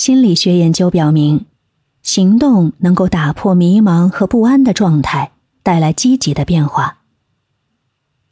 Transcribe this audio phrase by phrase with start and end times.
[0.00, 1.44] 心理学研究表明，
[2.02, 7.00] 行动能够打破迷茫和不安的状态，带来积极的变化。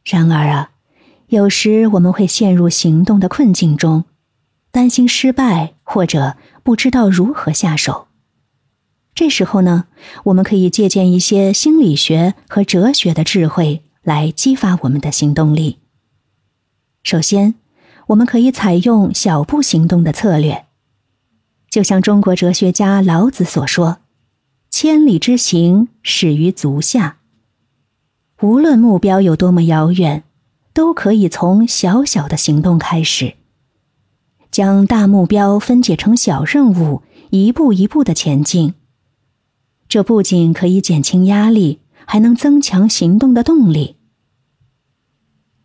[0.02, 0.70] 然而啊，
[1.26, 4.04] 有时我们会陷入行动的困境中，
[4.70, 8.08] 担心失败或者不知道如何下手。
[9.14, 9.88] 这时候呢，
[10.24, 15.80] 我们可以借鉴一些心理学和哲学的智慧，来激发我们的行动力。
[17.02, 17.56] 首先，
[18.06, 20.64] 我们可以采用小步行动的策略，
[21.78, 23.98] 就像中国哲学家老子所说
[24.68, 27.18] ：“千里之行，始于足下。”
[28.42, 30.24] 无论目标有多么遥远，
[30.72, 33.34] 都可以从小小的行动开始，
[34.50, 38.74] 将大目标分解成小任务，一步一步的前进。
[39.88, 43.94] 这不仅可以减轻压力，还能增强行动的动力。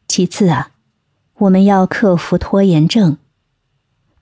[0.07, 0.73] 其次啊，
[1.39, 3.17] 我们要克服拖延症。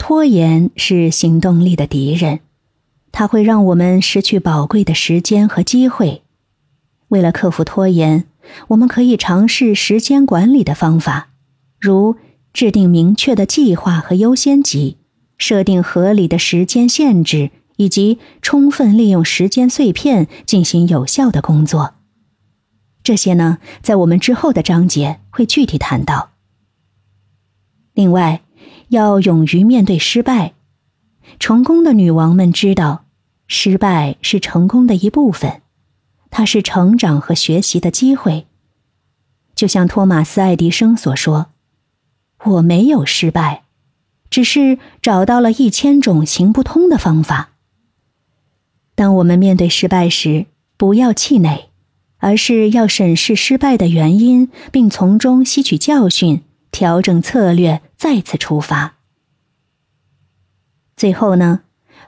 [0.02, 2.40] 拖延是行动力的敌人，
[3.12, 6.24] 它会让我们失去宝贵的时间和机会。
[7.10, 8.26] 为了克服拖延，
[8.70, 11.30] 我们可以尝试时间管理的方法，
[11.80, 12.16] 如
[12.52, 14.98] 制定明确的计划和优先级，
[15.38, 21.94] 设定合理的时间限制，以及充分利用时间碎片进行有效的工作。
[23.04, 26.32] 这些呢，在我们之后的章节会具体谈到。
[27.94, 28.42] 另外，
[28.90, 30.54] 要勇于面对失败。
[31.40, 33.06] 成功的女王们知道，
[33.48, 35.62] 失败是成功的一部分。
[36.30, 38.48] 它是成长和学习的机会，
[39.54, 41.48] 就像托马斯·爱迪生所说
[42.46, 43.64] ：“我没有失败，
[44.30, 47.50] 只是找到了一千种行不通的方法。”
[48.96, 50.46] 当我们面对失败时，
[50.78, 51.70] 不要气馁，
[52.20, 58.96] 而是要审视失败的原因，并从中吸取教训，调整策略，再次出发。
[60.96, 61.62] 最后呢，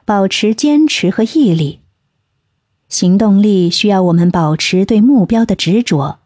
[0.05, 1.81] 保持坚持和毅力。
[2.89, 6.17] 行动力需要我们保持对目标的执着，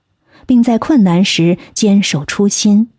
[0.45, 2.92] 并在困难时坚守初心。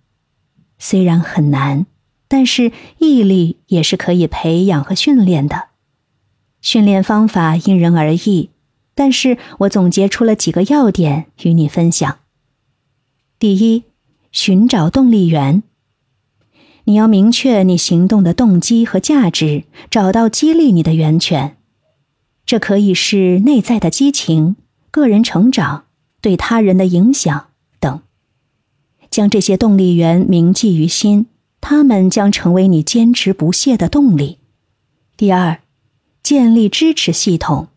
[0.79, 1.87] 虽然很难，
[2.29, 5.69] 但是毅力也是可以培养和训练的。
[6.61, 8.51] 训练方法因人而异，
[8.95, 12.19] 但是我总结出了几个要点与你分享。
[13.39, 13.85] 第一，
[14.33, 15.63] 寻找动力源。
[16.89, 21.59] 你要明确你行动的动机和价值，找到激励你的源泉。
[22.47, 24.57] 这可以是内在的激情、
[24.91, 25.85] 个人成长、
[26.23, 28.01] 对他人的影响等。
[29.11, 31.27] 将这些动力源铭记于心，
[31.61, 34.39] 他们将成为你坚持不懈的动力。
[35.19, 35.61] 第二，
[36.23, 37.69] 建立支持系统，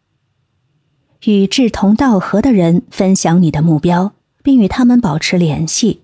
[1.25, 6.00] 与志同道合的人分享你的目标，并与他们保持联系。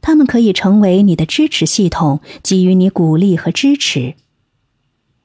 [0.00, 4.14] 他们可以成为你的支持系统，给予你鼓励和支持。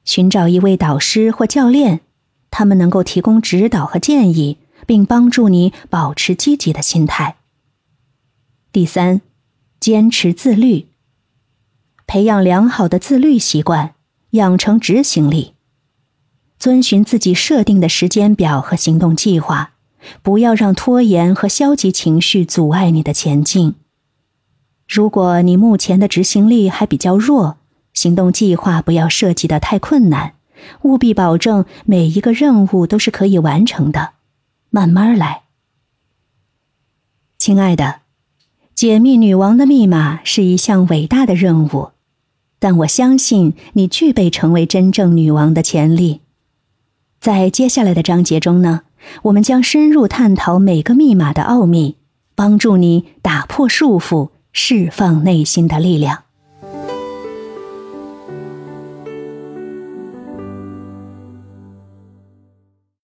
[0.04, 2.00] 寻找一位导师或教练。
[2.56, 7.34] 他们能够提供指导和建议，并帮助你保持积极的心态。
[8.70, 9.22] 第三，
[9.80, 10.86] 坚持自律，
[12.06, 13.96] 培养良好的自律习惯，
[14.30, 15.54] 养成执行力，
[16.56, 19.72] 遵循自己设定的时间表和行动计划，
[20.22, 23.74] 不要让拖延和消极情绪阻碍你的前进。
[24.88, 27.56] 如果你目前的执行力还比较弱，
[27.92, 30.34] 行动计划不要设计的太困难。
[30.82, 34.12] 务必保证每一个任务都是可以完成的，
[34.70, 35.42] 慢慢来。
[37.38, 37.96] 亲爱的，
[38.74, 41.90] 解密女王的密码是一项伟大的任务，
[42.58, 46.22] 但我相信你具备成为真正女王的潜力。
[47.20, 48.82] 在接下来的章节中呢，
[49.24, 51.96] 我们将深入探讨每个密码的奥秘，
[52.34, 56.23] 帮助你打破束缚，释放内心的力量。